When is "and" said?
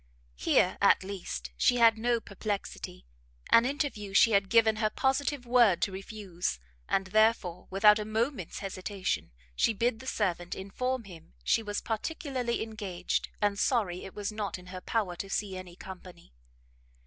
6.89-7.05, 13.43-13.59